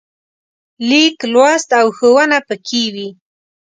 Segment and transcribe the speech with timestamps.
[0.89, 3.09] لیک لوست او ښوونه پکې وي.